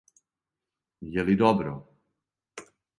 Је 1.17 1.27
ли 1.29 1.37
добро. 1.45 1.77